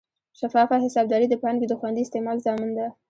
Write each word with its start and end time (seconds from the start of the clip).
شفافه 0.39 0.75
حسابداري 0.85 1.27
د 1.29 1.35
پانګې 1.43 1.67
د 1.69 1.73
خوندي 1.79 2.01
استعمال 2.03 2.37
ضامن 2.45 2.69
ده. 2.77 2.87